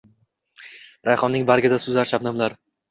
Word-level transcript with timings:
Rayhonning 1.11 1.47
bargida 1.53 1.83
suzar 1.87 2.13
shabnamlar. 2.15 2.63